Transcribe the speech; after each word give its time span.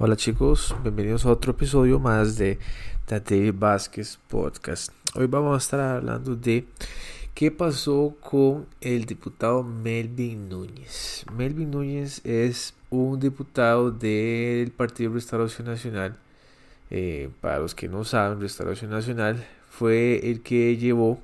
Hola 0.00 0.14
chicos, 0.14 0.76
bienvenidos 0.84 1.26
a 1.26 1.32
otro 1.32 1.50
episodio 1.50 1.98
más 1.98 2.38
de 2.38 2.60
Tate 3.04 3.50
Vázquez 3.50 4.16
Podcast. 4.28 4.92
Hoy 5.16 5.26
vamos 5.26 5.56
a 5.56 5.58
estar 5.58 5.80
hablando 5.80 6.36
de 6.36 6.66
qué 7.34 7.50
pasó 7.50 8.14
con 8.20 8.68
el 8.80 9.06
diputado 9.06 9.64
Melvin 9.64 10.48
Núñez. 10.48 11.26
Melvin 11.36 11.72
Núñez 11.72 12.24
es 12.24 12.74
un 12.90 13.18
diputado 13.18 13.90
del 13.90 14.70
Partido 14.70 15.14
Restauración 15.14 15.66
Nacional. 15.66 16.16
Eh, 16.90 17.30
para 17.40 17.58
los 17.58 17.74
que 17.74 17.88
no 17.88 18.04
saben, 18.04 18.40
Restauración 18.40 18.92
Nacional 18.92 19.44
fue 19.68 20.30
el 20.30 20.42
que 20.42 20.76
llevó 20.76 21.18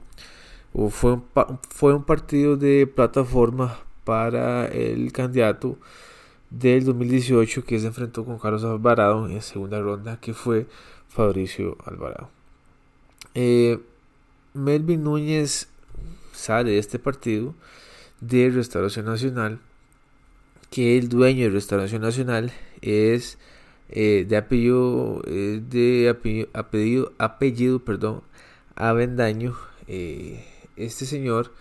o 0.73 0.91
fue 0.91 1.13
un, 1.13 1.25
fue 1.71 1.95
un 1.95 2.03
partido 2.03 2.57
de 2.57 2.89
plataforma 2.89 3.79
para 4.03 4.67
el 4.67 5.13
candidato 5.13 5.79
del 6.59 6.85
2018 6.85 7.65
que 7.65 7.79
se 7.79 7.87
enfrentó 7.87 8.25
con 8.25 8.39
Carlos 8.39 8.65
Alvarado 8.65 9.29
en 9.29 9.43
segunda 9.43 9.81
ronda, 9.81 10.19
que 10.21 10.35
fue 10.35 10.67
Fabricio 11.09 11.77
Alvarado. 11.85 12.31
Eh, 13.35 13.81
Melvin 14.53 15.03
Núñez 15.03 15.69
sale 16.33 16.73
de 16.73 16.79
este 16.79 16.99
partido 16.99 17.55
de 18.21 18.51
Restauración 18.51 19.07
Nacional, 19.07 19.59
que 20.71 20.99
el 20.99 21.09
dueño 21.09 21.45
de 21.45 21.51
Restauración 21.51 22.03
Nacional 22.03 22.53
es 22.81 23.39
eh, 23.89 24.25
de 24.29 24.37
apellido, 24.37 25.23
de 25.27 26.09
apellido, 26.53 27.13
apellido, 27.19 27.79
perdón, 27.81 28.23
Avendaño. 28.77 29.57
Eh, 29.87 30.45
este 30.77 31.07
señor 31.07 31.53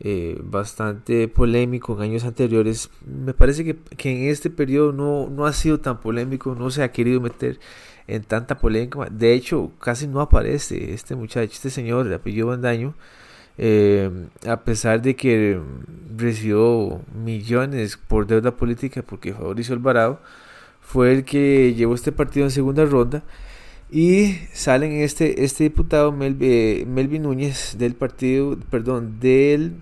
eh, 0.00 0.38
bastante 0.42 1.28
polémico 1.28 1.94
en 1.96 2.02
años 2.02 2.24
anteriores. 2.24 2.90
Me 3.04 3.34
parece 3.34 3.64
que, 3.64 4.10
en 4.10 4.28
este 4.30 4.50
periodo 4.50 4.92
no, 4.92 5.28
no, 5.28 5.46
ha 5.46 5.52
sido 5.52 5.80
tan 5.80 6.00
polémico, 6.00 6.54
no 6.54 6.70
se 6.70 6.82
ha 6.82 6.92
querido 6.92 7.20
meter 7.20 7.58
en 8.06 8.22
tanta 8.24 8.58
polémica. 8.58 9.08
De 9.10 9.34
hecho, 9.34 9.72
casi 9.80 10.06
no 10.06 10.20
aparece 10.20 10.92
este 10.94 11.14
muchacho, 11.16 11.52
este 11.52 11.70
señor 11.70 12.08
de 12.08 12.14
apellido 12.14 12.48
Bandaño. 12.48 12.94
Eh, 13.60 14.08
a 14.46 14.62
pesar 14.62 15.02
de 15.02 15.16
que 15.16 15.60
recibió 16.16 17.00
millones 17.12 17.96
por 17.96 18.24
deuda 18.28 18.56
política 18.56 19.02
porque 19.02 19.34
Fabricio 19.34 19.74
Alvarado 19.74 20.20
fue 20.80 21.12
el 21.12 21.24
que 21.24 21.74
llevó 21.74 21.96
este 21.96 22.12
partido 22.12 22.46
en 22.46 22.52
segunda 22.52 22.84
ronda 22.84 23.24
y 23.90 24.36
salen 24.52 24.92
este, 24.92 25.44
este 25.44 25.64
diputado 25.64 26.14
eh, 26.20 26.84
Melvin 26.86 27.22
Núñez 27.22 27.76
del 27.78 27.94
partido, 27.94 28.56
perdón, 28.70 29.18
del 29.18 29.80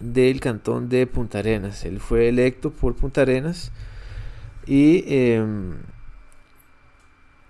del 0.00 0.40
cantón 0.40 0.88
de 0.88 1.06
Punta 1.06 1.38
Arenas. 1.38 1.84
Él 1.84 2.00
fue 2.00 2.28
electo 2.28 2.70
por 2.70 2.94
Punta 2.94 3.22
Arenas 3.22 3.72
y 4.66 5.04
em, 5.06 5.74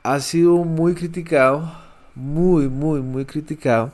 ha 0.03 0.21
sido 0.21 0.65
muy 0.65 0.95
criticado, 0.95 1.73
muy, 2.15 2.69
muy, 2.69 3.01
muy 3.01 3.25
criticado 3.25 3.93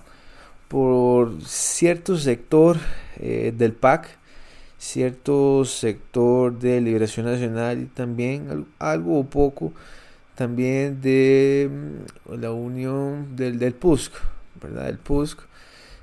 por 0.68 1.40
cierto 1.42 2.16
sector 2.16 2.78
eh, 3.16 3.52
del 3.56 3.72
PAC, 3.72 4.08
cierto 4.78 5.64
sector 5.64 6.58
de 6.58 6.80
Liberación 6.80 7.26
Nacional 7.26 7.82
y 7.82 7.86
también 7.86 8.66
algo 8.78 9.20
o 9.20 9.24
poco 9.24 9.72
también 10.34 11.00
de 11.00 11.70
mm, 11.70 12.34
la 12.40 12.50
unión 12.52 13.36
del, 13.36 13.58
del 13.58 13.74
PUSC, 13.74 14.12
¿verdad? 14.60 14.88
El 14.88 14.98
PUSC. 14.98 15.38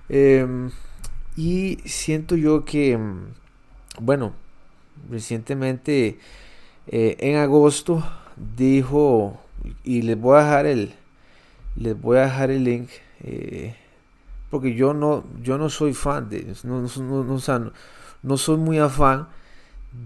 Em, 0.10 0.72
y 1.36 1.78
siento 1.86 2.36
yo 2.36 2.66
que, 2.66 2.98
mm, 2.98 3.34
bueno, 4.00 4.34
recientemente 5.10 6.20
eh, 6.88 7.16
en 7.20 7.38
agosto 7.38 8.04
dijo, 8.58 9.40
y 9.84 10.02
les 10.02 10.20
voy 10.20 10.38
a 10.38 10.44
dejar 10.44 10.66
el, 10.66 10.94
les 11.76 12.00
voy 12.00 12.18
a 12.18 12.24
dejar 12.24 12.52
el 12.52 12.64
link, 12.64 12.90
eh, 13.24 13.76
porque 14.50 14.76
yo 14.76 14.94
no, 14.94 15.24
yo 15.42 15.58
no 15.58 15.70
soy 15.70 15.94
fan 15.94 16.30
de, 16.30 16.54
no, 16.64 16.82
no, 16.82 17.72
no, 18.24 18.38
soy 18.38 18.58
muy 18.58 18.80
afán 18.80 19.28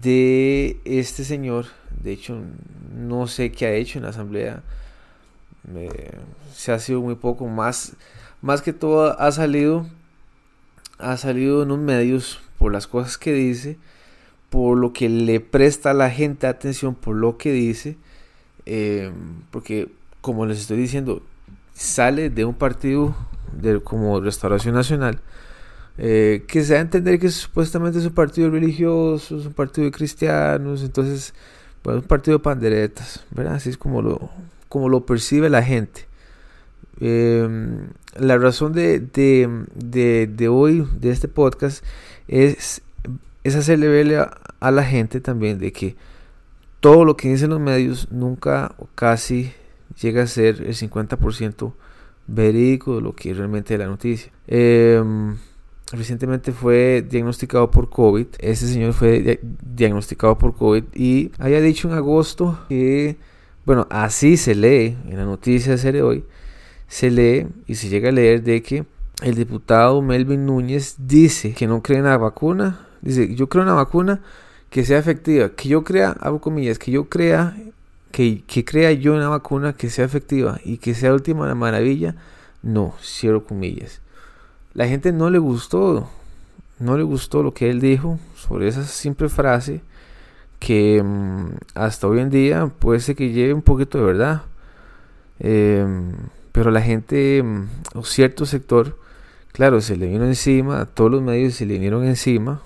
de 0.00 0.80
este 0.84 1.24
señor. 1.24 1.66
De 2.02 2.12
hecho, 2.12 2.38
no 2.94 3.26
sé 3.26 3.50
qué 3.50 3.66
ha 3.66 3.72
hecho 3.72 3.98
en 3.98 4.04
la 4.04 4.10
asamblea. 4.10 4.62
se 6.54 6.72
ha 6.72 6.78
sido 6.78 7.00
muy 7.00 7.16
poco 7.16 7.46
más, 7.46 7.96
más 8.42 8.62
que 8.62 8.72
todo 8.72 9.18
ha 9.18 9.32
salido 9.32 9.86
ha 10.98 11.16
salido 11.16 11.62
en 11.62 11.68
los 11.68 11.78
medios 11.78 12.40
por 12.58 12.72
las 12.72 12.86
cosas 12.86 13.18
que 13.18 13.32
dice, 13.32 13.78
por 14.50 14.78
lo 14.78 14.92
que 14.92 15.08
le 15.08 15.40
presta 15.40 15.90
a 15.90 15.94
la 15.94 16.10
gente 16.10 16.46
atención 16.46 16.94
por 16.94 17.16
lo 17.16 17.36
que 17.36 17.52
dice, 17.52 17.96
eh, 18.64 19.12
porque 19.50 19.88
como 20.20 20.46
les 20.46 20.60
estoy 20.60 20.76
diciendo, 20.78 21.22
sale 21.74 22.30
de 22.30 22.44
un 22.44 22.54
partido 22.54 23.14
de, 23.52 23.80
como 23.80 24.20
Restauración 24.20 24.74
Nacional, 24.74 25.20
eh, 25.98 26.44
que 26.46 26.62
se 26.62 26.74
da 26.74 26.80
a 26.80 26.82
entender 26.82 27.18
que 27.18 27.30
supuestamente 27.30 27.98
es 27.98 28.06
un 28.06 28.12
partido 28.12 28.50
religioso, 28.50 29.38
es 29.38 29.46
un 29.46 29.52
partido 29.52 29.84
de 29.86 29.92
cristianos, 29.92 30.82
entonces, 30.82 31.34
pues 31.82 31.96
un 31.96 32.02
partido 32.02 32.38
de 32.38 32.42
panderetas, 32.42 33.24
¿verdad? 33.30 33.54
Así 33.54 33.70
es 33.70 33.78
como 33.78 34.02
lo, 34.02 34.30
como 34.68 34.88
lo 34.88 35.06
percibe 35.06 35.48
la 35.48 35.62
gente. 35.62 36.06
Em, 37.00 37.88
la 38.18 38.38
razón 38.38 38.72
de, 38.72 39.00
de, 39.00 40.48
hoy, 40.48 40.88
de 40.98 41.10
este 41.10 41.28
podcast, 41.28 41.84
es, 42.28 42.82
es 43.44 43.56
hacerle 43.56 43.88
ver 43.88 44.30
a, 44.60 44.70
la 44.70 44.84
gente 44.84 45.20
también 45.20 45.58
de 45.58 45.72
que 45.72 45.96
todo 46.80 47.04
lo 47.04 47.16
que 47.16 47.28
dicen 47.28 47.50
los 47.50 47.60
medios 47.60 48.10
nunca 48.10 48.74
o 48.78 48.88
casi 48.94 49.52
llega 50.00 50.22
a 50.22 50.26
ser 50.26 50.62
el 50.62 50.74
50% 50.74 51.72
verídico 52.26 52.96
de 52.96 53.02
lo 53.02 53.14
que 53.14 53.34
realmente 53.34 53.74
es 53.74 53.80
la 53.80 53.86
noticia. 53.86 54.32
Em, 54.46 55.36
recientemente 55.92 56.52
fue 56.52 57.04
diagnosticado 57.08 57.70
por 57.70 57.88
COVID. 57.90 58.26
Ese 58.38 58.66
señor 58.66 58.92
fue 58.92 59.40
diagnosticado 59.62 60.38
por 60.38 60.54
COVID 60.56 60.84
y 60.94 61.30
había 61.38 61.60
dicho 61.60 61.88
en 61.88 61.94
agosto 61.94 62.58
que, 62.68 63.16
bueno, 63.64 63.86
así 63.90 64.36
se 64.36 64.54
lee 64.54 64.96
en 65.06 65.16
la 65.16 65.24
noticia 65.24 65.76
de 65.76 66.02
hoy, 66.02 66.24
se 66.88 67.10
lee 67.10 67.46
y 67.66 67.74
se 67.74 67.88
llega 67.88 68.08
a 68.08 68.12
leer 68.12 68.42
de 68.42 68.62
que 68.62 68.84
el 69.22 69.34
diputado 69.34 70.02
Melvin 70.02 70.46
Núñez 70.46 70.96
dice 70.98 71.54
que 71.54 71.66
no 71.66 71.82
cree 71.82 71.98
en 71.98 72.04
la 72.04 72.18
vacuna. 72.18 72.86
Dice, 73.00 73.34
yo 73.34 73.48
creo 73.48 73.62
en 73.62 73.68
la 73.68 73.74
vacuna 73.74 74.20
que 74.70 74.84
sea 74.84 74.98
efectiva. 74.98 75.50
Que 75.50 75.68
yo 75.68 75.84
crea, 75.84 76.16
hago 76.20 76.40
comillas, 76.40 76.78
que 76.78 76.90
yo 76.90 77.08
crea, 77.08 77.56
que, 78.10 78.42
que 78.46 78.64
crea 78.64 78.92
yo 78.92 79.14
en 79.14 79.20
la 79.20 79.28
vacuna 79.28 79.72
que 79.72 79.90
sea 79.90 80.04
efectiva 80.04 80.60
y 80.64 80.78
que 80.78 80.94
sea 80.94 81.14
última 81.14 81.52
maravilla. 81.54 82.14
No, 82.62 82.94
cierro 83.02 83.44
comillas. 83.44 84.00
La 84.74 84.86
gente 84.86 85.12
no 85.12 85.30
le 85.30 85.38
gustó, 85.38 86.10
no 86.78 86.96
le 86.98 87.02
gustó 87.02 87.42
lo 87.42 87.54
que 87.54 87.70
él 87.70 87.80
dijo 87.80 88.18
sobre 88.36 88.68
esa 88.68 88.84
simple 88.84 89.28
frase 89.28 89.80
que 90.58 91.02
mm, 91.02 91.48
hasta 91.74 92.06
hoy 92.06 92.20
en 92.20 92.30
día 92.30 92.66
puede 92.66 93.00
ser 93.00 93.16
que 93.16 93.32
lleve 93.32 93.54
un 93.54 93.62
poquito 93.62 93.98
de 93.98 94.04
verdad. 94.04 94.42
Eh, 95.38 95.86
pero 96.56 96.70
la 96.70 96.80
gente, 96.80 97.42
mm, 97.42 97.68
o 97.96 98.02
cierto 98.02 98.46
sector, 98.46 98.96
claro, 99.52 99.82
se 99.82 99.94
le 99.94 100.06
vino 100.06 100.24
encima, 100.24 100.80
a 100.80 100.86
todos 100.86 101.10
los 101.10 101.20
medios 101.20 101.52
se 101.52 101.66
le 101.66 101.74
vinieron 101.74 102.06
encima. 102.06 102.62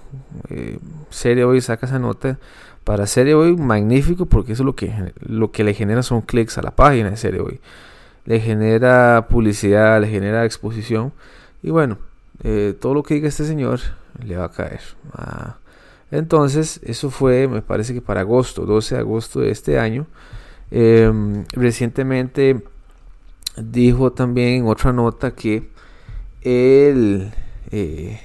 Eh, 0.49 0.79
Serie 1.11 1.43
Hoy 1.43 1.61
saca 1.61 1.87
esa 1.87 1.99
nota. 1.99 2.39
Para 2.85 3.09
Serie 3.09 3.35
Hoy, 3.35 3.57
magnífico, 3.57 4.27
porque 4.27 4.53
eso 4.53 4.63
es 4.63 4.67
lo 4.67 4.77
que, 4.77 5.13
lo 5.19 5.51
que 5.51 5.65
le 5.65 5.75
genera 5.75 6.05
son 6.05 6.21
clics 6.21 6.57
a 6.57 6.63
la 6.63 6.71
página 6.71 7.11
de 7.11 7.17
Serie 7.17 7.41
Hoy. 7.41 7.59
Le 8.27 8.39
genera 8.39 9.27
publicidad, 9.29 10.01
le 10.01 10.07
genera 10.07 10.45
exposición. 10.45 11.13
Y 11.61 11.71
bueno, 11.71 11.99
eh, 12.45 12.77
todo 12.81 12.95
lo 12.95 13.03
que 13.03 13.15
diga 13.15 13.27
este 13.27 13.45
señor 13.45 13.81
le 14.25 14.37
va 14.37 14.45
a 14.45 14.53
caer. 14.53 14.83
Ah, 15.15 15.57
entonces, 16.13 16.79
eso 16.85 17.11
fue, 17.11 17.49
me 17.49 17.61
parece 17.61 17.93
que 17.93 18.03
para 18.03 18.21
agosto, 18.21 18.67
12 18.67 18.95
de 18.95 19.01
agosto 19.01 19.41
de 19.41 19.51
este 19.51 19.81
año. 19.81 20.07
Em, 20.71 21.45
recientemente 21.55 22.63
dijo 23.57 24.13
también 24.13 24.63
en 24.63 24.67
otra 24.67 24.93
nota 24.93 25.33
que 25.35 25.69
él, 26.43 27.33
eh, 27.71 28.21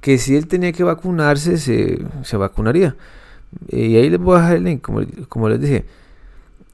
que 0.00 0.18
si 0.18 0.36
él 0.36 0.46
tenía 0.46 0.72
que 0.72 0.84
vacunarse, 0.84 1.58
se, 1.58 2.04
se 2.22 2.36
vacunaría. 2.36 2.96
Y 3.68 3.96
ahí 3.96 4.10
les 4.10 4.20
voy 4.20 4.36
a 4.36 4.40
dejar 4.40 4.56
el 4.56 4.64
link, 4.64 4.80
como, 4.80 5.02
como 5.28 5.48
les 5.48 5.60
dije. 5.60 5.84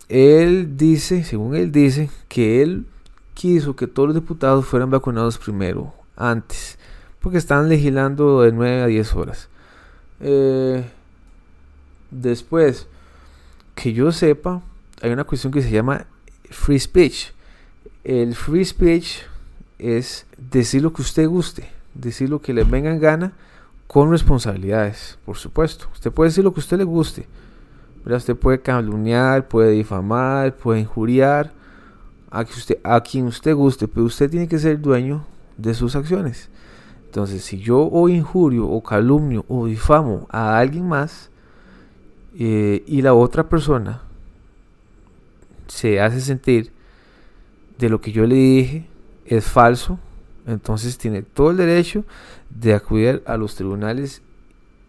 Él 0.09 0.77
dice, 0.77 1.25
según 1.25 1.55
él 1.55 1.71
dice, 1.71 2.11
que 2.29 2.63
él 2.63 2.87
quiso 3.35 3.77
que 3.77 3.87
todos 3.87 4.09
los 4.09 4.15
diputados 4.15 4.67
fueran 4.67 4.91
vacunados 4.91 5.39
primero, 5.39 5.93
antes, 6.17 6.79
porque 7.21 7.39
están 7.39 7.69
legislando 7.69 8.43
de 8.43 8.53
9 8.53 8.83
a 8.83 8.87
10 8.87 9.15
horas. 9.15 9.49
Eh, 10.21 10.85
después, 12.11 12.89
que 13.75 13.93
yo 13.93 14.11
sepa, 14.13 14.63
hay 15.03 15.11
una 15.13 15.25
cuestión 15.25 15.53
que 15.53 15.63
se 15.63 15.71
llama 15.71 16.07
free 16.51 16.79
speech. 16.79 17.33
El 18.09 18.35
free 18.35 18.65
speech 18.65 19.19
es 19.79 20.25
decir 20.39 20.81
lo 20.81 20.95
que 20.95 21.03
usted 21.03 21.29
guste, 21.29 21.69
decir 21.93 22.31
lo 22.31 22.41
que 22.41 22.55
le 22.55 22.65
venga 22.65 22.91
en 22.91 23.01
gana 23.01 23.33
con 23.87 24.11
responsabilidades, 24.11 25.19
por 25.27 25.37
supuesto. 25.37 25.89
Usted 25.93 26.11
puede 26.11 26.31
decir 26.31 26.43
lo 26.43 26.55
que 26.55 26.61
usted 26.61 26.79
le 26.79 26.85
guste, 26.85 27.27
Usted 28.07 28.35
puede 28.35 28.63
calumniar, 28.63 29.47
puede 29.47 29.73
difamar, 29.73 30.57
puede 30.57 30.81
injuriar 30.81 31.53
a, 32.31 32.41
usted, 32.41 32.79
quien 33.05 33.27
usted 33.27 33.55
guste, 33.55 33.87
pero 33.87 34.07
usted 34.07 34.31
tiene 34.31 34.49
que 34.49 34.59
ser 34.59 34.81
dueño 34.81 35.27
de 35.59 35.75
sus 35.75 35.95
acciones. 35.95 36.49
Entonces, 37.05 37.45
si 37.45 37.59
yo 37.59 37.81
o 37.93 38.09
injurio 38.09 38.67
o 38.67 38.83
calumnio 38.83 39.45
o 39.49 39.67
difamo 39.67 40.27
a 40.31 40.57
alguien 40.57 40.89
más 40.89 41.29
eh, 42.39 42.83
y 42.87 43.03
la 43.03 43.13
otra 43.13 43.51
persona 43.51 44.01
se 45.67 46.01
hace 46.01 46.23
sentir 46.23 46.73
de 47.79 47.89
lo 47.89 48.01
que 48.01 48.13
yo 48.13 48.27
le 48.27 48.35
dije 48.35 48.87
es 49.25 49.45
falso, 49.47 49.99
entonces 50.47 50.99
tiene 50.99 51.23
todo 51.23 51.51
el 51.51 51.57
derecho 51.57 52.05
de 52.51 52.75
acudir 52.75 53.23
a 53.27 53.37
los 53.37 53.55
tribunales 53.55 54.23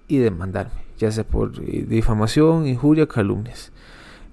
y 0.07 0.17
demandarme, 0.17 0.81
ya 0.97 1.11
sea 1.11 1.23
por 1.23 1.51
eh, 1.61 1.85
difamación, 1.87 2.65
injuria, 2.67 3.07
calumnias. 3.07 3.71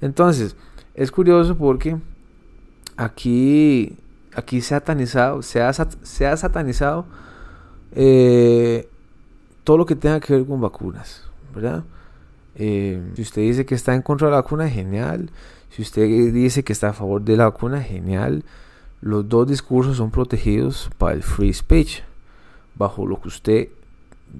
Entonces, 0.00 0.56
es 0.94 1.10
curioso 1.10 1.56
porque 1.56 1.96
aquí, 2.96 3.96
aquí 4.34 4.60
satanizado, 4.60 5.42
se 5.42 5.60
ha, 5.60 5.72
se 5.72 6.26
ha 6.26 6.36
satanizado 6.36 7.06
eh, 7.92 8.88
todo 9.64 9.78
lo 9.78 9.86
que 9.86 9.96
tenga 9.96 10.20
que 10.20 10.34
ver 10.34 10.46
con 10.46 10.60
vacunas, 10.60 11.24
¿verdad? 11.54 11.84
Eh, 12.54 13.02
si 13.14 13.22
usted 13.22 13.42
dice 13.42 13.66
que 13.66 13.74
está 13.74 13.94
en 13.94 14.02
contra 14.02 14.28
de 14.28 14.32
la 14.32 14.40
vacuna, 14.40 14.68
genial. 14.68 15.30
Si 15.76 15.82
usted 15.82 16.32
dice 16.32 16.64
que 16.64 16.72
está 16.72 16.88
a 16.88 16.92
favor 16.94 17.20
de 17.20 17.36
la 17.36 17.44
vacuna, 17.44 17.82
genial. 17.82 18.44
Los 19.02 19.28
dos 19.28 19.46
discursos 19.46 19.98
son 19.98 20.10
protegidos 20.10 20.88
para 20.96 21.14
el 21.14 21.22
free 21.22 21.52
speech, 21.52 22.00
bajo 22.76 23.06
lo 23.06 23.20
que 23.20 23.28
usted 23.28 23.68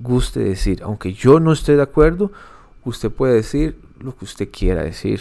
guste 0.00 0.40
decir. 0.40 0.80
Aunque 0.82 1.12
yo 1.12 1.38
no 1.38 1.52
esté 1.52 1.76
de 1.76 1.82
acuerdo, 1.82 2.32
usted 2.86 3.10
puede 3.10 3.34
decir 3.34 3.76
lo 4.00 4.16
que 4.16 4.24
usted 4.24 4.48
quiera 4.50 4.82
decir, 4.82 5.20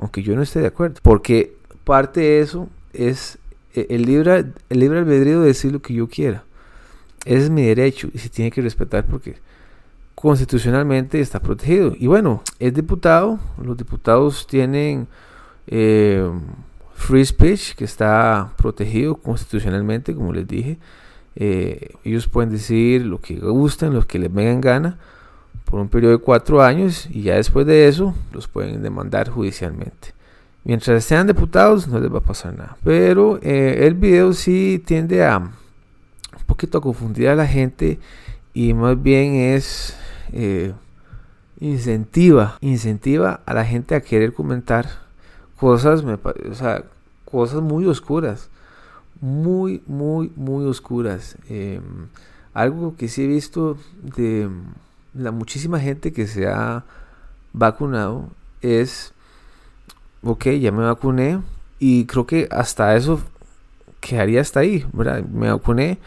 aunque 0.00 0.22
yo 0.22 0.34
no 0.34 0.40
esté 0.40 0.60
de 0.60 0.68
acuerdo. 0.68 1.00
Porque 1.02 1.54
parte 1.84 2.20
de 2.20 2.40
eso 2.40 2.70
es 2.94 3.36
e, 3.74 3.88
el 3.90 4.06
libre, 4.06 4.46
el 4.70 4.78
libre 4.78 5.00
albedrío 5.00 5.42
de 5.42 5.48
decir 5.48 5.70
lo 5.70 5.82
que 5.82 5.92
yo 5.92 6.08
quiera. 6.08 6.44
Ese 7.26 7.44
es 7.44 7.50
mi 7.50 7.62
derecho 7.62 8.08
y 8.14 8.18
se 8.20 8.30
tiene 8.30 8.50
que 8.50 8.62
respetar 8.62 9.04
porque 9.04 9.36
constitucionalmente 10.14 11.20
está 11.20 11.40
protegido. 11.40 11.92
Y 11.98 12.06
bueno, 12.06 12.42
es 12.58 12.72
diputado, 12.72 13.38
los 13.62 13.76
diputados 13.76 14.46
tienen 14.46 15.08
eh, 15.66 16.28
free 16.94 17.24
speech 17.24 17.74
que 17.74 17.84
está 17.84 18.52
protegido 18.56 19.16
constitucionalmente, 19.16 20.14
como 20.14 20.32
les 20.32 20.46
dije. 20.46 20.78
Eh, 21.34 21.94
ellos 22.04 22.28
pueden 22.28 22.50
decir 22.50 23.06
lo 23.06 23.20
que 23.20 23.36
gusten, 23.36 23.94
lo 23.94 24.06
que 24.06 24.18
les 24.18 24.32
vengan 24.32 24.60
gana 24.60 24.98
por 25.64 25.80
un 25.80 25.88
periodo 25.88 26.12
de 26.12 26.22
cuatro 26.22 26.62
años 26.62 27.08
y 27.10 27.22
ya 27.22 27.36
después 27.36 27.66
de 27.66 27.88
eso 27.88 28.14
los 28.32 28.48
pueden 28.48 28.82
demandar 28.82 29.30
judicialmente. 29.30 30.14
Mientras 30.64 31.04
sean 31.04 31.26
diputados 31.26 31.88
no 31.88 31.98
les 31.98 32.12
va 32.12 32.18
a 32.18 32.22
pasar 32.22 32.56
nada. 32.56 32.76
Pero 32.84 33.38
eh, 33.42 33.86
el 33.86 33.94
video 33.94 34.32
sí 34.32 34.82
tiende 34.84 35.24
a 35.24 35.38
un 35.38 36.44
poquito 36.46 36.78
a 36.78 36.82
confundir 36.82 37.28
a 37.28 37.34
la 37.34 37.46
gente 37.46 37.98
y 38.52 38.74
más 38.74 39.02
bien 39.02 39.34
es 39.34 39.96
incentiva, 41.58 42.58
incentiva 42.60 43.40
a 43.46 43.54
la 43.54 43.64
gente 43.64 43.94
a 43.94 44.00
querer 44.00 44.32
comentar 44.34 45.01
cosas, 45.62 46.02
me, 46.02 46.14
o 46.14 46.54
sea, 46.54 46.82
cosas 47.24 47.62
muy 47.62 47.86
oscuras, 47.86 48.50
muy, 49.20 49.80
muy, 49.86 50.32
muy 50.34 50.64
oscuras. 50.66 51.36
Em, 51.48 52.08
algo 52.52 52.96
que 52.96 53.06
sí 53.06 53.22
he 53.22 53.26
visto 53.28 53.76
de 54.02 54.50
la 55.14 55.30
muchísima 55.30 55.78
gente 55.78 56.12
que 56.12 56.26
se 56.26 56.48
ha 56.48 56.82
vacunado 57.52 58.26
es, 58.60 59.12
ok, 60.24 60.46
ya 60.60 60.72
me 60.72 60.82
vacuné 60.82 61.40
y 61.78 62.06
creo 62.06 62.26
que 62.26 62.48
hasta 62.50 62.96
eso 62.96 63.20
quedaría 64.00 64.40
hasta 64.40 64.58
ahí. 64.58 64.84
Me 64.92 65.48
vacuné 65.48 66.00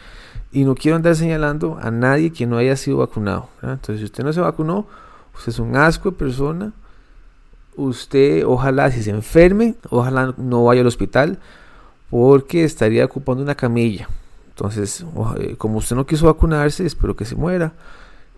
y 0.52 0.64
no 0.64 0.74
quiero 0.74 0.96
andar 0.96 1.16
señalando 1.16 1.78
a 1.80 1.90
nadie 1.90 2.30
que 2.30 2.44
no 2.46 2.58
haya 2.58 2.76
sido 2.76 2.98
vacunado. 2.98 3.48
Entonces, 3.62 4.00
si 4.00 4.04
usted 4.04 4.22
no 4.22 4.34
se 4.34 4.42
vacunó, 4.42 4.86
usted 5.34 5.48
es 5.48 5.58
un 5.58 5.76
asco 5.76 6.10
de 6.10 6.16
persona, 6.18 6.74
usted 7.76 8.44
ojalá 8.46 8.90
si 8.90 9.02
se 9.02 9.10
enferme, 9.10 9.74
ojalá 9.90 10.34
no 10.36 10.64
vaya 10.64 10.80
al 10.80 10.86
hospital 10.86 11.38
porque 12.10 12.64
estaría 12.64 13.04
ocupando 13.04 13.42
una 13.42 13.54
camilla. 13.54 14.08
Entonces, 14.48 15.04
eh, 15.38 15.54
como 15.58 15.78
usted 15.78 15.96
no 15.96 16.06
quiso 16.06 16.26
vacunarse, 16.26 16.86
espero 16.86 17.14
que 17.14 17.24
se 17.24 17.36
muera, 17.36 17.74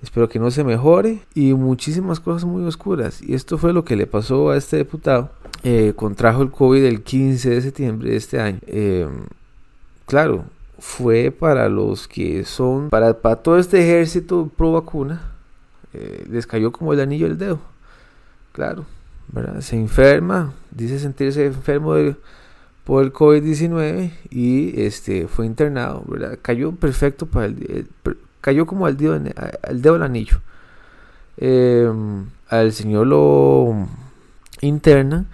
espero 0.03 0.29
que 0.29 0.39
no 0.39 0.51
se 0.51 0.65
mejore 0.65 1.21
y 1.35 1.55
muchísimas 1.55 2.19
cosas 2.19 2.45
muy 2.45 2.65
oscuras. 2.65 3.23
Y 3.23 3.35
esto 3.35 3.57
fue 3.59 3.73
lo 3.73 3.85
que 3.85 3.97
le 3.97 4.07
pasó 4.07 4.51
a 4.51 4.57
este 4.57 4.79
diputado. 4.79 5.31
Eh, 5.63 5.93
contrajo 5.95 6.43
el 6.43 6.51
COVID 6.51 6.85
el 6.85 7.03
15 7.03 7.51
de 7.51 7.63
septiembre 7.63 8.11
de 8.11 8.17
este 8.17 8.41
año. 8.41 8.59
Eh, 8.67 9.09
claro, 10.07 10.45
fue 10.79 11.31
para 11.31 11.69
los 11.69 12.09
que 12.09 12.45
son, 12.45 12.91
para, 12.91 13.15
para 13.15 13.37
todo 13.37 13.59
este 13.59 13.81
ejército 13.83 14.51
pro 14.57 14.73
vacuna, 14.73 15.33
les 16.31 16.47
cayó 16.47 16.71
como 16.71 16.93
el 16.93 17.01
anillo 17.01 17.27
del 17.27 17.39
dedo. 17.39 17.59
Claro, 18.53 18.87
se 19.61 19.77
enferma, 19.77 20.55
dice 20.71 20.99
sentirse 20.99 21.47
enfermo 21.47 21.95
por 22.85 23.05
el 23.05 23.13
COVID-19 23.13 24.13
y 24.31 24.81
este, 24.81 25.29
fue 25.29 25.47
internado, 25.47 26.05
Cayó 26.43 26.73
perfecto 26.73 27.27
para 27.27 27.47
el, 27.47 27.89
cayó 28.41 28.67
como 28.67 28.87
al 28.87 28.97
dedo, 28.97 29.21
al 29.63 29.83
dedo 29.83 29.95
del 29.95 30.03
anillo. 30.03 30.41
Em, 31.37 32.27
al 32.49 32.73
señor 32.73 33.07
lo 33.07 33.87
interna, 34.61 35.27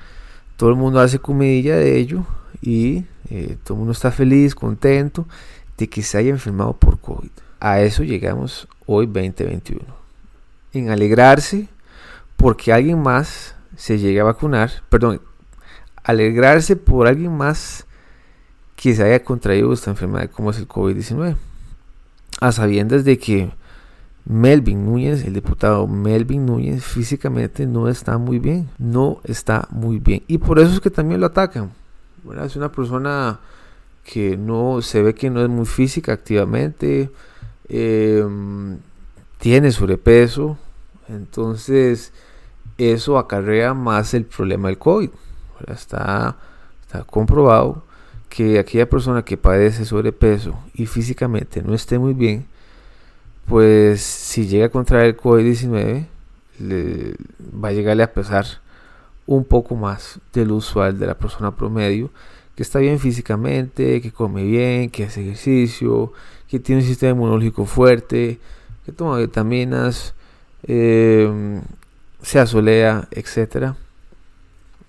todo 0.56 0.70
el 0.70 0.76
mundo 0.76 1.00
hace 1.00 1.19
comidilla 1.19 1.76
de 1.76 1.96
ello 1.96 2.26
y 2.61 3.05
eh, 3.31 3.56
todo 3.64 3.75
el 3.75 3.79
mundo 3.79 3.93
está 3.93 4.11
feliz, 4.11 4.55
contento 4.55 5.26
de 5.79 5.88
que 5.88 6.02
se 6.02 6.19
haya 6.19 6.31
enfermado 6.31 6.75
por 6.75 6.99
COVID. 6.99 7.31
A 7.61 7.81
eso 7.81 8.02
llegamos 8.02 8.69
hoy 8.87 9.06
2021. 9.06 9.81
En 10.73 10.91
alegrarse 10.91 11.69
porque 12.37 12.73
alguien 12.73 13.00
más 13.00 13.55
se 13.76 13.99
llegue 13.99 14.21
a 14.21 14.25
vacunar, 14.25 14.71
perdón, 14.88 15.21
alegrarse 16.03 16.76
por 16.76 17.06
alguien 17.06 17.37
más 17.37 17.87
que 18.76 18.94
se 18.94 19.03
haya 19.03 19.25
contraído 19.25 19.73
esta 19.73 19.91
enfermedad 19.91 20.31
como 20.31 20.50
es 20.50 20.59
el 20.59 20.69
COVID-19. 20.69 21.37
A 22.41 22.53
sabiendas 22.53 23.05
de 23.05 23.19
que 23.19 23.50
Melvin 24.26 24.85
Núñez, 24.85 25.25
el 25.25 25.35
diputado 25.35 25.87
Melvin 25.87 26.47
Núñez, 26.47 26.85
físicamente 26.85 27.67
no 27.67 27.88
está 27.88 28.19
muy 28.19 28.38
bien, 28.38 28.69
no 28.79 29.21
está 29.25 29.69
muy 29.71 29.99
bien. 29.99 30.23
Y 30.27 30.38
por 30.38 30.59
eso 30.59 30.73
es 30.73 30.81
que 30.81 30.91
también 30.91 31.20
lo 31.20 31.27
atacan. 31.27 31.73
Es 32.43 32.56
una 32.56 32.72
persona 32.72 33.41
que 34.03 34.37
no 34.37 34.81
se 34.82 35.03
ve 35.03 35.15
que 35.15 35.31
no 35.31 35.43
es 35.43 35.49
muy 35.49 35.67
física 35.67 36.13
activamente, 36.13 37.10
em, 37.69 38.79
tiene 39.39 39.72
sobrepeso, 39.72 40.58
entonces 41.08 42.13
eso 42.79 43.19
acarrea 43.19 43.75
más 43.75 44.15
el 44.15 44.25
problema 44.25 44.69
del 44.69 44.79
COVID. 44.79 45.11
Está, 45.69 46.37
está 46.83 47.05
comprobado 47.05 47.85
que 48.29 48.59
aquella 48.59 48.89
persona 48.89 49.25
que 49.25 49.37
padece 49.37 49.85
sobrepeso 49.85 50.59
y 50.75 50.87
físicamente 50.87 51.63
no 51.63 51.75
esté 51.75 51.99
muy 51.99 52.15
bien, 52.15 52.47
pues 53.47 54.01
si 54.03 54.47
llega 54.47 54.67
a 54.67 54.71
contraer 54.71 55.07
el 55.07 55.17
COVID-19, 55.17 56.07
le, 56.59 57.15
va 57.63 57.69
a 57.69 57.73
llegarle 57.73 58.03
a 58.03 58.13
pesar 58.13 58.47
un 59.27 59.45
poco 59.45 59.77
más 59.77 60.19
del 60.33 60.51
usual 60.51 60.99
de 60.99 61.07
la 61.07 61.17
persona 61.17 61.55
promedio, 61.55 62.11
que 62.55 62.63
está 62.63 62.79
bien 62.79 62.99
físicamente, 62.99 64.01
que 64.01 64.13
come 64.13 64.45
bien, 64.45 64.91
que 64.91 65.05
hace 65.05 65.23
ejercicio, 65.23 66.13
que 66.49 66.59
tiene 66.59 66.83
un 66.83 66.87
sistema 66.89 67.13
inmunológico 67.13 67.67
fuerte, 67.67 68.39
que 68.85 68.93
toma 68.93 69.19
vitaminas, 69.19 70.15
eh, 70.65 71.61
se 72.25 72.41
asolea, 72.41 73.07
etcétera. 73.11 73.77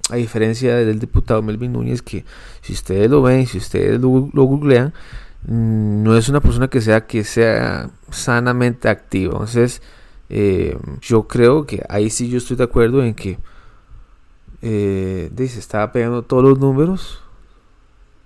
A 0.09 0.15
diferencia 0.15 0.75
del 0.75 0.99
diputado 0.99 1.41
Melvin 1.41 1.73
Núñez, 1.73 2.01
que 2.01 2.25
si 2.61 2.73
ustedes 2.73 3.09
lo 3.09 3.21
ven, 3.21 3.45
si 3.45 3.57
ustedes 3.57 3.99
lo, 3.99 4.09
googlean, 4.09 4.93
mm, 5.47 6.03
no 6.03 6.15
es 6.17 6.29
una 6.29 6.39
persona 6.41 6.67
que 6.69 6.81
sea 6.81 7.05
que 7.07 7.23
sea 7.23 7.89
sanamente 8.09 8.87
activa. 8.87 9.33
Entonces, 9.33 9.81
eh, 10.29 10.77
yo 11.01 11.23
creo 11.27 11.65
que 11.65 11.83
ahí 11.89 12.09
sí 12.09 12.29
yo 12.29 12.37
estoy 12.37 12.57
de 12.57 12.63
acuerdo 12.63 13.03
en 13.03 13.13
que 13.13 13.37
eh, 14.61 15.29
dice, 15.33 15.59
estaba 15.59 15.91
pegando 15.91 16.23
todos 16.23 16.43
los 16.43 16.59
números 16.59 17.21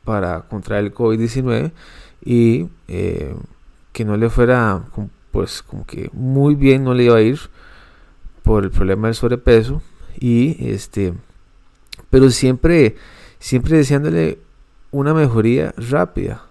para 0.04 0.42
contraer 0.42 0.86
el 0.86 0.94
COVID-19 0.94 1.72
y 2.24 2.70
eh, 2.88 3.36
que 3.92 4.06
no 4.06 4.18
le 4.18 4.30
fuera 4.30 4.84
pues 5.32 5.62
como 5.62 5.86
que 5.86 6.10
muy 6.14 6.56
bien 6.56 6.84
no 6.84 6.94
le 6.94 7.06
iba 7.06 7.18
a 7.18 7.22
ir 7.22 7.40
por 8.50 8.64
el 8.64 8.72
problema 8.72 9.10
del 9.10 9.14
sobrepeso 9.14 9.80
y 10.20 10.72
este 10.72 11.14
pero 12.10 12.32
siempre 12.32 12.96
siempre 13.38 13.78
deseándole 13.78 14.40
una 14.90 15.14
mejoría 15.14 15.72
rápida 15.78 16.42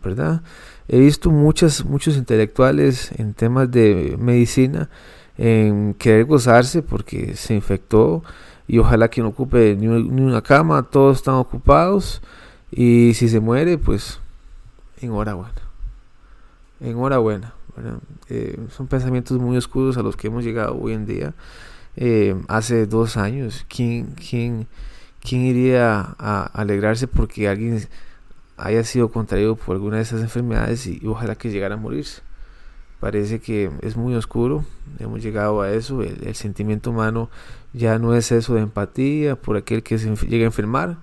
verdad 0.00 0.42
he 0.86 1.00
visto 1.00 1.32
muchas 1.32 1.84
muchos 1.84 2.16
intelectuales 2.16 3.10
en 3.18 3.34
temas 3.34 3.68
de 3.72 4.16
medicina 4.20 4.88
en 5.36 5.94
querer 5.94 6.26
gozarse 6.26 6.80
porque 6.80 7.34
se 7.34 7.54
infectó 7.54 8.22
y 8.68 8.78
ojalá 8.78 9.10
que 9.10 9.20
no 9.20 9.26
ocupe 9.26 9.74
ni, 9.74 9.88
una 9.88 10.42
cama, 10.42 10.84
todos 10.84 11.16
están 11.16 11.34
ocupados 11.34 12.22
y 12.70 13.14
si 13.14 13.28
se 13.28 13.40
muere, 13.40 13.78
pues 13.78 14.20
enhorabuena. 15.00 15.62
Enhorabuena. 16.78 17.57
Eh, 18.28 18.58
son 18.70 18.86
pensamientos 18.86 19.38
muy 19.38 19.56
oscuros 19.56 19.96
a 19.96 20.02
los 20.02 20.16
que 20.16 20.28
hemos 20.28 20.44
llegado 20.44 20.78
hoy 20.80 20.92
en 20.92 21.06
día. 21.06 21.34
Eh, 21.96 22.36
hace 22.48 22.86
dos 22.86 23.16
años, 23.16 23.66
¿quién, 23.68 24.14
quién, 24.14 24.68
quién 25.20 25.42
iría 25.42 26.14
a 26.18 26.44
alegrarse 26.54 27.08
porque 27.08 27.48
alguien 27.48 27.88
haya 28.56 28.84
sido 28.84 29.10
contraído 29.10 29.56
por 29.56 29.76
alguna 29.76 29.96
de 29.96 30.02
esas 30.02 30.20
enfermedades 30.20 30.86
y, 30.86 31.00
ojalá 31.06 31.34
que 31.34 31.50
llegara 31.50 31.74
a 31.74 31.78
morirse? 31.78 32.22
Parece 33.00 33.40
que 33.40 33.70
es 33.82 33.96
muy 33.96 34.14
oscuro, 34.14 34.64
hemos 34.98 35.22
llegado 35.22 35.60
a 35.62 35.72
eso, 35.72 36.02
el, 36.02 36.34
sentimiento 36.34 36.90
humano 36.90 37.30
ya 37.72 37.98
no 37.98 38.14
es 38.14 38.32
eso 38.32 38.54
de 38.54 38.62
empatía 38.62 39.36
por 39.36 39.56
aquel 39.56 39.82
que 39.82 39.98
se 39.98 40.14
llega 40.26 40.44
a 40.44 40.46
enfermar, 40.46 40.98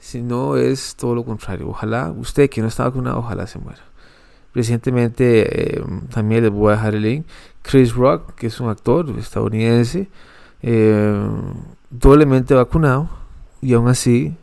sino 0.00 0.56
es 0.56 0.96
todo 0.96 1.14
lo 1.14 1.24
contrario. 1.24 1.68
Ojalá 1.68 2.10
usted 2.12 2.50
que 2.50 2.60
no 2.60 2.68
está 2.68 2.84
vacunado, 2.84 3.18
ojalá 3.18 3.46
se 3.46 3.58
muera. 3.58 3.87
Recientemente 4.58 5.76
eh, 5.76 5.84
también 6.12 6.42
les 6.42 6.50
voy 6.50 6.72
a 6.72 6.76
dejar 6.76 6.96
el 6.96 7.02
link. 7.02 7.26
Chris 7.62 7.94
Rock, 7.94 8.34
que 8.34 8.48
es 8.48 8.58
un 8.58 8.68
actor 8.68 9.08
estadounidense, 9.16 10.08
eh, 10.62 11.16
doblemente 11.90 12.54
vacunado 12.54 13.08
y 13.62 13.74
aún 13.74 13.86
así 13.86 14.34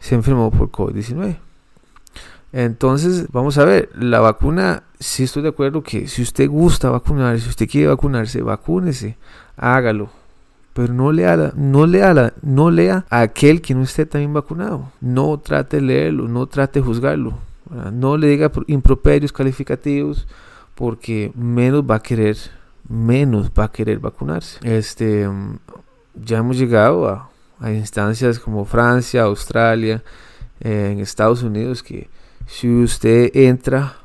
se 0.00 0.16
enfermó 0.16 0.50
por 0.50 0.72
COVID-19. 0.72 1.36
Entonces, 2.52 3.28
vamos 3.30 3.56
a 3.58 3.64
ver, 3.64 3.90
la 3.94 4.18
vacuna, 4.18 4.82
si 4.98 5.22
estoy 5.22 5.44
de 5.44 5.50
acuerdo 5.50 5.84
que 5.84 6.08
si 6.08 6.22
usted 6.22 6.48
gusta 6.48 6.90
vacunarse, 6.90 7.44
si 7.44 7.50
usted 7.50 7.68
quiere 7.68 7.86
vacunarse, 7.86 8.42
vacúnese, 8.42 9.16
hágalo. 9.56 10.10
Pero 10.72 10.92
no 10.92 11.12
lea, 11.12 11.52
no 11.54 11.86
lea, 11.86 12.32
no 12.42 12.72
lea 12.72 13.06
a 13.10 13.20
aquel 13.20 13.62
que 13.62 13.76
no 13.76 13.84
esté 13.84 14.06
también 14.06 14.34
vacunado. 14.34 14.90
No 15.00 15.38
trate 15.38 15.76
de 15.76 15.82
leerlo, 15.82 16.26
no 16.26 16.48
trate 16.48 16.80
de 16.80 16.86
juzgarlo. 16.86 17.49
No 17.70 18.16
le 18.16 18.28
diga 18.28 18.50
improperios 18.66 19.32
calificativos 19.32 20.26
porque 20.74 21.32
menos 21.34 21.82
va 21.82 21.96
a 21.96 22.02
querer, 22.02 22.36
menos 22.88 23.50
va 23.50 23.64
a 23.64 23.72
querer 23.72 23.98
vacunarse. 23.98 24.58
Este, 24.62 25.28
mm, 25.28 25.58
ya 26.14 26.38
hemos 26.38 26.58
llegado 26.58 27.08
a, 27.08 27.30
instancias 27.72 28.38
como 28.38 28.64
Francia, 28.64 29.24
Australia, 29.24 30.02
en 30.60 30.98
Estados 31.00 31.42
Unidos 31.42 31.82
que 31.82 32.08
si 32.46 32.68
usted 32.82 33.30
entra 33.34 33.96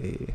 eh, 0.00 0.34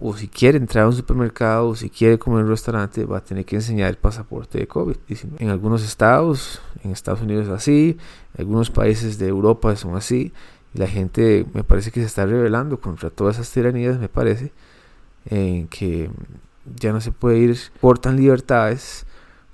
o 0.00 0.16
si 0.16 0.28
quiere 0.28 0.56
entrar 0.56 0.84
a 0.84 0.88
un 0.88 0.94
supermercado 0.94 1.68
o 1.68 1.76
si 1.76 1.90
quiere 1.90 2.18
comer 2.18 2.40
en 2.40 2.44
un 2.46 2.50
restaurante 2.50 3.04
va 3.04 3.18
a 3.18 3.24
tener 3.24 3.44
que 3.44 3.56
enseñar 3.56 3.90
el 3.90 3.96
pasaporte 3.96 4.58
de 4.58 4.66
COVID. 4.66 4.96
En 5.38 5.50
algunos 5.50 5.84
estados, 5.84 6.60
en 6.82 6.92
Estados 6.92 7.20
Unidos 7.20 7.46
es 7.46 7.52
así, 7.52 7.98
algunos 8.38 8.70
países 8.70 9.18
de 9.18 9.28
Europa 9.28 9.76
son 9.76 9.96
así. 9.96 10.32
La 10.74 10.86
gente 10.86 11.46
me 11.52 11.64
parece 11.64 11.90
que 11.90 12.00
se 12.00 12.06
está 12.06 12.26
rebelando 12.26 12.80
contra 12.80 13.10
todas 13.10 13.36
esas 13.36 13.50
tiranías, 13.50 13.98
me 13.98 14.08
parece, 14.08 14.52
en 15.26 15.68
que 15.68 16.10
ya 16.76 16.92
no 16.92 17.00
se 17.00 17.12
puede 17.12 17.38
ir, 17.38 17.58
cortan 17.80 18.16
libertades 18.16 19.06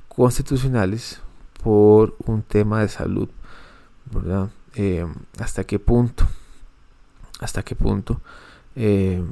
constitucionales 0.08 1.20
por 1.62 2.16
un 2.26 2.42
tema 2.42 2.80
de 2.80 2.88
salud, 2.88 3.28
¿verdad? 4.12 4.50
Eh, 4.74 5.06
¿Hasta 5.38 5.64
qué 5.64 5.78
punto? 5.78 6.26
¿Hasta 7.40 7.62
qué 7.62 7.74
punto? 7.74 8.20
Eh, 8.74 9.22